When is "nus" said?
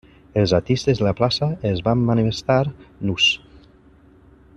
3.11-3.29